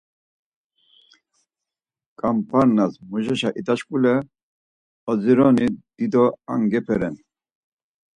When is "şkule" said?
3.79-4.15